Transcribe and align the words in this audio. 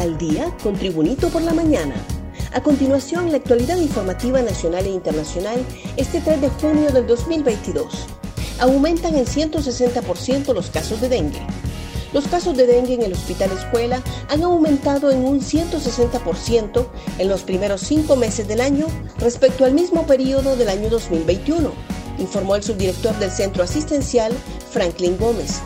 al 0.00 0.16
día 0.16 0.54
con 0.62 0.76
Tribunito 0.76 1.28
por 1.28 1.42
la 1.42 1.52
mañana. 1.52 1.94
A 2.52 2.62
continuación, 2.62 3.30
la 3.30 3.36
actualidad 3.36 3.76
informativa 3.76 4.40
nacional 4.40 4.86
e 4.86 4.90
internacional 4.90 5.64
este 5.96 6.20
3 6.20 6.40
de 6.40 6.48
junio 6.48 6.90
del 6.90 7.06
2022. 7.06 8.06
Aumentan 8.60 9.14
en 9.14 9.26
160% 9.26 10.54
los 10.54 10.70
casos 10.70 11.00
de 11.00 11.10
dengue. 11.10 11.40
Los 12.12 12.26
casos 12.26 12.56
de 12.56 12.66
dengue 12.66 12.94
en 12.94 13.02
el 13.02 13.12
hospital 13.12 13.50
escuela 13.52 14.02
han 14.28 14.42
aumentado 14.42 15.10
en 15.10 15.24
un 15.24 15.40
160% 15.40 16.86
en 17.18 17.28
los 17.28 17.42
primeros 17.42 17.82
cinco 17.82 18.16
meses 18.16 18.48
del 18.48 18.62
año 18.62 18.86
respecto 19.18 19.64
al 19.64 19.74
mismo 19.74 20.06
periodo 20.06 20.56
del 20.56 20.70
año 20.70 20.88
2021, 20.88 21.72
informó 22.18 22.56
el 22.56 22.62
subdirector 22.62 23.16
del 23.18 23.30
centro 23.30 23.62
asistencial, 23.62 24.32
Franklin 24.70 25.18
Gómez. 25.18 25.60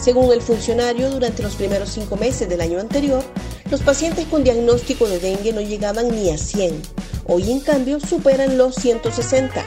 Según 0.00 0.32
el 0.32 0.40
funcionario, 0.40 1.10
durante 1.10 1.42
los 1.42 1.54
primeros 1.54 1.90
cinco 1.90 2.16
meses 2.16 2.48
del 2.48 2.60
año 2.60 2.80
anterior, 2.80 3.22
los 3.72 3.80
pacientes 3.80 4.26
con 4.26 4.44
diagnóstico 4.44 5.08
de 5.08 5.18
dengue 5.18 5.50
no 5.54 5.62
llegaban 5.62 6.10
ni 6.10 6.28
a 6.28 6.36
100. 6.36 6.82
Hoy, 7.24 7.50
en 7.50 7.60
cambio, 7.60 8.00
superan 8.00 8.58
los 8.58 8.74
160. 8.74 9.64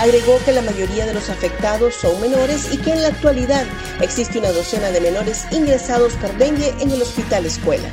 Agregó 0.00 0.36
que 0.44 0.50
la 0.50 0.60
mayoría 0.60 1.06
de 1.06 1.14
los 1.14 1.30
afectados 1.30 1.94
son 1.94 2.20
menores 2.20 2.66
y 2.72 2.78
que 2.78 2.90
en 2.90 3.02
la 3.02 3.08
actualidad 3.08 3.64
existe 4.00 4.40
una 4.40 4.50
docena 4.50 4.90
de 4.90 5.00
menores 5.00 5.44
ingresados 5.52 6.14
por 6.14 6.36
dengue 6.36 6.74
en 6.80 6.90
el 6.90 7.00
hospital 7.00 7.46
escuela. 7.46 7.88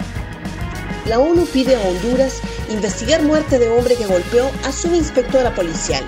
La 1.05 1.19
ONU 1.19 1.45
pide 1.45 1.75
a 1.75 1.88
Honduras 1.88 2.41
investigar 2.71 3.21
muerte 3.21 3.59
de 3.59 3.69
hombre 3.69 3.95
que 3.95 4.07
golpeó 4.07 4.49
a 4.63 4.71
su 4.71 4.88
inspectora 4.95 5.53
policial. 5.53 6.03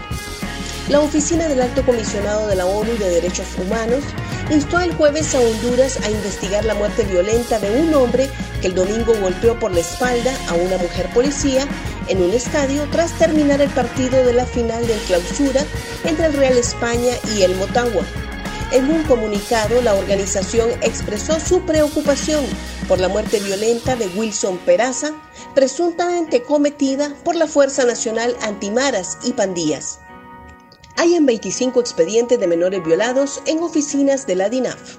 La 0.90 1.00
oficina 1.00 1.48
del 1.48 1.62
Alto 1.62 1.86
Comisionado 1.86 2.48
de 2.48 2.58
la 2.58 2.66
ONU 2.66 2.92
de 2.98 3.10
Derechos 3.10 3.48
Humanos 3.58 4.04
instó 4.52 4.82
el 4.82 4.94
jueves 4.94 5.34
a 5.34 5.40
Honduras 5.40 5.98
a 6.04 6.12
investigar 6.12 6.66
la 6.66 6.76
muerte 6.76 7.06
violenta 7.06 7.58
de 7.58 7.80
un 7.80 7.94
hombre 7.94 8.30
que 8.60 8.68
el 8.68 8.76
domingo 8.76 9.14
golpeó 9.22 9.58
por 9.58 9.72
la 9.72 9.80
espalda 9.80 10.36
a 10.50 10.56
una 10.56 10.78
mujer 10.78 11.08
policía 11.14 11.66
en 12.10 12.22
un 12.22 12.32
estadio 12.32 12.86
tras 12.92 13.18
terminar 13.18 13.62
el 13.62 13.70
partido 13.70 14.26
de 14.26 14.34
la 14.34 14.46
final 14.46 14.86
del 14.86 15.00
clausura 15.02 15.64
entre 16.04 16.26
el 16.26 16.34
Real 16.34 16.58
España 16.58 17.14
y 17.34 17.44
el 17.44 17.56
Motagua. 17.56 18.04
En 18.74 18.92
un 18.92 19.04
comunicado, 19.04 19.82
la 19.84 19.94
organización 19.94 20.70
expresó 20.82 21.40
su 21.40 21.62
preocupación 21.62 22.44
por 22.90 23.00
la 23.00 23.08
muerte 23.08 23.40
violenta 23.40 23.96
de 23.96 24.08
Wilson 24.08 24.58
Peraza, 24.66 25.14
presuntamente 25.56 26.44
cometida 26.44 27.16
por 27.24 27.38
la 27.38 27.48
Fuerza 27.48 27.86
Nacional 27.86 28.36
Antimaras 28.42 29.20
y 29.24 29.32
Pandillas. 29.32 30.00
Hay 30.96 31.16
en 31.16 31.26
25 31.26 31.80
expedientes 31.80 32.40
de 32.40 32.48
menores 32.48 32.84
violados 32.84 33.42
en 33.46 33.60
oficinas 33.60 34.28
de 34.28 34.36
la 34.36 34.50
DINAF. 34.50 34.98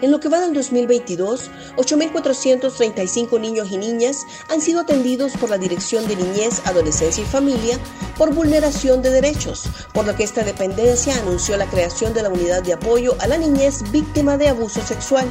En 0.00 0.10
lo 0.10 0.20
que 0.20 0.28
va 0.28 0.40
del 0.40 0.54
2022, 0.54 1.50
8.435 1.76 3.40
niños 3.40 3.70
y 3.70 3.78
niñas 3.78 4.24
han 4.48 4.60
sido 4.60 4.80
atendidos 4.80 5.32
por 5.32 5.50
la 5.50 5.58
Dirección 5.58 6.06
de 6.06 6.16
Niñez, 6.16 6.62
Adolescencia 6.64 7.22
y 7.22 7.26
Familia 7.26 7.78
por 8.16 8.32
vulneración 8.32 9.02
de 9.02 9.10
derechos, 9.10 9.68
por 9.92 10.06
lo 10.06 10.14
que 10.14 10.24
esta 10.24 10.44
dependencia 10.44 11.16
anunció 11.16 11.56
la 11.56 11.66
creación 11.66 12.14
de 12.14 12.22
la 12.22 12.30
unidad 12.30 12.62
de 12.62 12.74
apoyo 12.74 13.16
a 13.20 13.26
la 13.26 13.38
niñez 13.38 13.90
víctima 13.90 14.36
de 14.36 14.48
abuso 14.48 14.80
sexual. 14.82 15.26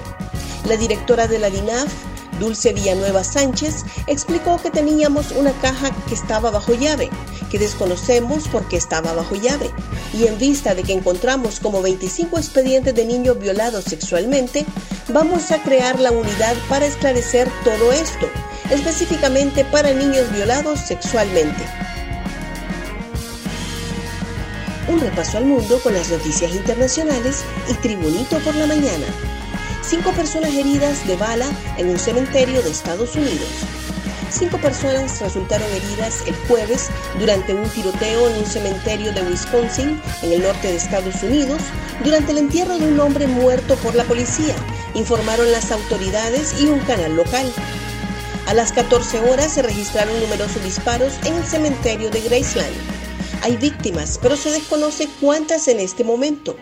La 0.67 0.77
directora 0.77 1.27
de 1.27 1.39
la 1.39 1.49
DINAF, 1.49 1.91
Dulce 2.39 2.73
Villanueva 2.73 3.23
Sánchez, 3.23 3.83
explicó 4.05 4.61
que 4.61 4.69
teníamos 4.69 5.31
una 5.31 5.53
caja 5.53 5.89
que 6.07 6.13
estaba 6.13 6.51
bajo 6.51 6.73
llave 6.73 7.09
que 7.49 7.59
desconocemos 7.59 8.47
porque 8.47 8.77
estaba 8.77 9.13
bajo 9.13 9.35
llave. 9.35 9.69
Y 10.13 10.27
en 10.27 10.37
vista 10.37 10.75
de 10.75 10.83
que 10.83 10.93
encontramos 10.93 11.59
como 11.59 11.81
25 11.81 12.37
expedientes 12.37 12.95
de 12.95 13.05
niños 13.05 13.39
violados 13.39 13.85
sexualmente, 13.85 14.65
vamos 15.09 15.51
a 15.51 15.61
crear 15.61 15.99
la 15.99 16.11
unidad 16.11 16.55
para 16.69 16.85
esclarecer 16.85 17.49
todo 17.63 17.91
esto, 17.91 18.29
específicamente 18.71 19.65
para 19.65 19.93
niños 19.93 20.31
violados 20.33 20.79
sexualmente. 20.79 21.63
Un 24.87 25.01
repaso 25.01 25.37
al 25.37 25.45
mundo 25.45 25.79
con 25.83 25.93
las 25.93 26.09
noticias 26.09 26.53
internacionales 26.55 27.43
y 27.69 27.73
Tribunito 27.75 28.39
por 28.39 28.55
la 28.55 28.67
mañana. 28.67 29.05
Cinco 29.81 30.11
personas 30.11 30.53
heridas 30.53 31.05
de 31.07 31.17
bala 31.17 31.49
en 31.77 31.89
un 31.89 31.99
cementerio 31.99 32.61
de 32.61 32.71
Estados 32.71 33.15
Unidos. 33.15 33.49
Cinco 34.37 34.59
personas 34.59 35.19
resultaron 35.19 35.67
heridas 35.71 36.21
el 36.27 36.35
jueves 36.47 36.89
durante 37.19 37.55
un 37.55 37.67
tiroteo 37.69 38.29
en 38.29 38.37
un 38.37 38.45
cementerio 38.45 39.11
de 39.11 39.23
Wisconsin, 39.23 39.99
en 40.21 40.31
el 40.31 40.43
norte 40.43 40.67
de 40.67 40.75
Estados 40.75 41.23
Unidos, 41.23 41.59
durante 42.03 42.33
el 42.33 42.37
entierro 42.37 42.77
de 42.77 42.87
un 42.87 42.99
hombre 42.99 43.25
muerto 43.25 43.75
por 43.77 43.95
la 43.95 44.03
policía, 44.03 44.53
informaron 44.93 45.51
las 45.51 45.71
autoridades 45.71 46.61
y 46.61 46.67
un 46.67 46.77
canal 46.81 47.15
local. 47.15 47.51
A 48.45 48.53
las 48.53 48.71
14 48.73 49.21
horas 49.21 49.53
se 49.53 49.63
registraron 49.63 50.19
numerosos 50.19 50.63
disparos 50.63 51.13
en 51.25 51.33
el 51.33 51.43
cementerio 51.43 52.11
de 52.11 52.21
Graceland. 52.21 52.75
Hay 53.41 53.57
víctimas, 53.57 54.19
pero 54.21 54.37
se 54.37 54.51
desconoce 54.51 55.09
cuántas 55.19 55.67
en 55.67 55.79
este 55.79 56.03
momento. 56.03 56.55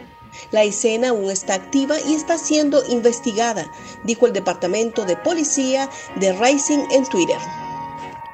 La 0.51 0.63
escena 0.63 1.09
aún 1.09 1.29
está 1.29 1.55
activa 1.55 1.97
y 1.99 2.13
está 2.13 2.37
siendo 2.37 2.85
investigada, 2.87 3.69
dijo 4.05 4.27
el 4.27 4.33
Departamento 4.33 5.03
de 5.03 5.17
Policía 5.17 5.89
de 6.15 6.31
Rising 6.31 6.79
en 6.91 7.03
Twitter. 7.05 7.37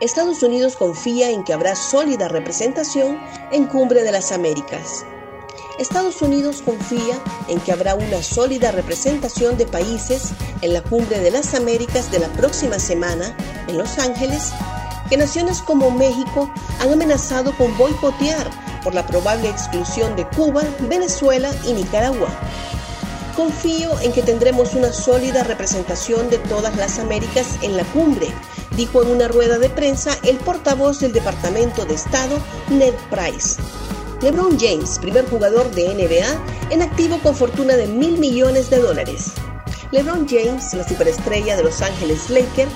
Estados 0.02 0.42
Unidos 0.42 0.78
confía 0.78 1.30
en 1.30 1.44
que 1.44 1.54
habrá 1.54 1.76
sólida 1.76 2.28
representación 2.28 3.20
en 3.52 3.68
Cumbre 3.68 4.02
de 4.02 4.12
las 4.12 4.32
Américas. 4.32 5.06
Estados 5.78 6.24
Unidos 6.24 6.64
confía 6.66 7.20
en 7.48 7.60
que 7.60 7.72
habrá 7.72 7.94
una 7.94 8.24
sólida 8.24 8.72
representación 8.72 9.60
de 9.60 9.68
países 9.68 10.32
en 10.62 10.74
la 10.74 10.82
Cumbre 10.82 11.20
de 11.20 11.30
las 11.30 11.54
Américas 11.54 12.10
de 12.12 12.18
la 12.18 12.30
próxima 12.30 12.80
semana 12.80 13.38
en 13.68 13.78
Los 13.78 14.00
Ángeles, 14.00 14.52
que 15.08 15.18
naciones 15.18 15.62
como 15.62 15.92
México 15.92 16.52
han 16.80 16.92
amenazado 16.92 17.56
con 17.56 17.78
boicotear 17.78 18.50
por 18.84 18.96
la 18.96 19.06
probable 19.06 19.50
exclusión 19.50 20.16
de 20.16 20.28
Cuba, 20.30 20.64
Venezuela 20.90 21.52
y 21.68 21.74
Nicaragua. 21.74 22.30
Confío 23.36 24.00
en 24.00 24.12
que 24.14 24.24
tendremos 24.24 24.74
una 24.74 24.92
sólida 24.92 25.44
representación 25.44 26.28
de 26.32 26.40
todas 26.40 26.76
las 26.76 26.98
Américas 26.98 27.60
en 27.62 27.78
la 27.78 27.84
cumbre, 27.86 28.34
dijo 28.76 29.04
en 29.04 29.09
una 29.09 29.28
rueda 29.28 29.59
de 29.59 29.70
prensa 29.70 30.18
el 30.24 30.38
portavoz 30.38 31.00
del 31.00 31.14
Departamento 31.14 31.86
de 31.86 31.96
Estado, 31.96 32.38
Ned 32.70 32.94
Price. 33.09 33.62
LeBron 34.22 34.59
James, 34.59 35.00
primer 35.00 35.26
jugador 35.30 35.70
de 35.72 35.94
NBA, 35.94 36.72
en 36.72 36.82
activo 36.82 37.18
con 37.20 37.36
fortuna 37.36 37.76
de 37.76 37.88
mil 37.88 38.18
millones 38.20 38.70
de 38.70 38.80
dólares. 38.80 39.32
LeBron 39.92 40.28
James, 40.28 40.74
la 40.74 40.88
superestrella 40.88 41.58
de 41.58 41.64
Los 41.64 41.82
Ángeles 41.82 42.30
Lakers, 42.30 42.72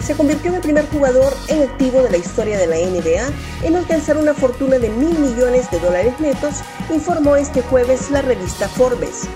se 0.00 0.14
convirtió 0.14 0.50
en 0.50 0.56
el 0.56 0.62
primer 0.62 0.86
jugador 0.90 1.32
en 1.48 1.62
activo 1.62 2.02
de 2.02 2.10
la 2.10 2.16
historia 2.16 2.58
de 2.58 2.66
la 2.66 2.76
NBA 2.76 3.66
en 3.66 3.76
alcanzar 3.76 4.16
una 4.16 4.34
fortuna 4.34 4.78
de 4.78 4.90
mil 4.90 5.16
millones 5.18 5.70
de 5.70 5.78
dólares 5.78 6.14
netos, 6.18 6.56
informó 6.92 7.36
este 7.36 7.62
jueves 7.62 8.10
la 8.10 8.20
revista 8.20 8.68
Forbes. 8.68 9.28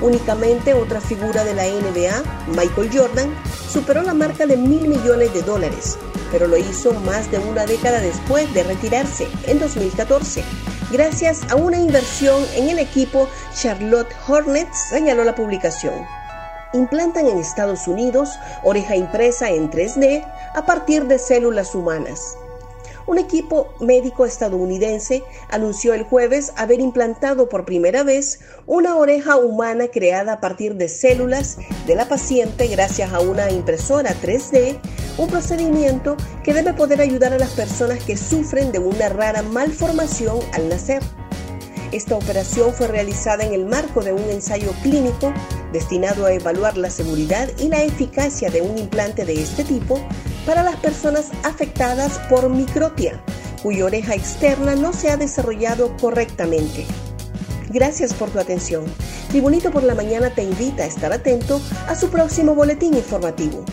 Únicamente 0.00 0.74
otra 0.74 1.00
figura 1.00 1.44
de 1.44 1.54
la 1.54 1.64
NBA, 1.64 2.22
Michael 2.48 2.90
Jordan, 2.92 3.34
superó 3.68 4.02
la 4.02 4.14
marca 4.14 4.46
de 4.46 4.56
mil 4.56 4.86
millones 4.86 5.34
de 5.34 5.42
dólares, 5.42 5.98
pero 6.30 6.46
lo 6.46 6.56
hizo 6.56 6.92
más 7.00 7.30
de 7.30 7.38
una 7.38 7.66
década 7.66 8.00
después 8.00 8.52
de 8.54 8.62
retirarse, 8.62 9.26
en 9.46 9.58
2014, 9.58 10.44
gracias 10.92 11.40
a 11.50 11.56
una 11.56 11.78
inversión 11.78 12.44
en 12.54 12.68
el 12.68 12.78
equipo 12.78 13.28
Charlotte 13.54 14.14
Hornets, 14.28 14.78
señaló 14.88 15.24
la 15.24 15.34
publicación. 15.34 16.06
Implantan 16.74 17.26
en 17.26 17.38
Estados 17.38 17.88
Unidos 17.88 18.38
oreja 18.62 18.94
impresa 18.94 19.50
en 19.50 19.70
3D 19.70 20.24
a 20.54 20.64
partir 20.64 21.06
de 21.06 21.18
células 21.18 21.74
humanas. 21.74 22.36
Un 23.08 23.16
equipo 23.16 23.72
médico 23.80 24.26
estadounidense 24.26 25.24
anunció 25.48 25.94
el 25.94 26.02
jueves 26.02 26.52
haber 26.56 26.78
implantado 26.78 27.48
por 27.48 27.64
primera 27.64 28.02
vez 28.02 28.40
una 28.66 28.96
oreja 28.96 29.38
humana 29.38 29.88
creada 29.88 30.34
a 30.34 30.40
partir 30.40 30.74
de 30.74 30.90
células 30.90 31.56
de 31.86 31.94
la 31.94 32.06
paciente 32.06 32.66
gracias 32.66 33.14
a 33.14 33.20
una 33.20 33.50
impresora 33.50 34.14
3D, 34.22 34.78
un 35.16 35.26
procedimiento 35.26 36.18
que 36.44 36.52
debe 36.52 36.74
poder 36.74 37.00
ayudar 37.00 37.32
a 37.32 37.38
las 37.38 37.52
personas 37.52 38.04
que 38.04 38.18
sufren 38.18 38.72
de 38.72 38.78
una 38.78 39.08
rara 39.08 39.40
malformación 39.40 40.40
al 40.52 40.68
nacer. 40.68 41.02
Esta 41.90 42.16
operación 42.16 42.74
fue 42.74 42.86
realizada 42.86 43.44
en 43.44 43.54
el 43.54 43.64
marco 43.64 44.02
de 44.02 44.12
un 44.12 44.28
ensayo 44.30 44.72
clínico 44.82 45.32
destinado 45.72 46.26
a 46.26 46.32
evaluar 46.32 46.76
la 46.76 46.90
seguridad 46.90 47.48
y 47.58 47.68
la 47.68 47.82
eficacia 47.82 48.50
de 48.50 48.60
un 48.60 48.76
implante 48.76 49.24
de 49.24 49.40
este 49.40 49.64
tipo 49.64 49.98
para 50.44 50.62
las 50.62 50.76
personas 50.76 51.30
afectadas 51.44 52.18
por 52.28 52.50
microtia, 52.50 53.22
cuya 53.62 53.86
oreja 53.86 54.14
externa 54.14 54.74
no 54.74 54.92
se 54.92 55.10
ha 55.10 55.16
desarrollado 55.16 55.96
correctamente. 55.96 56.84
Gracias 57.70 58.12
por 58.12 58.30
tu 58.30 58.38
atención. 58.38 58.84
Tribunito 59.28 59.70
por 59.70 59.82
la 59.82 59.94
Mañana 59.94 60.30
te 60.34 60.42
invita 60.42 60.82
a 60.82 60.86
estar 60.86 61.12
atento 61.12 61.60
a 61.86 61.94
su 61.94 62.10
próximo 62.10 62.54
boletín 62.54 62.94
informativo. 62.94 63.64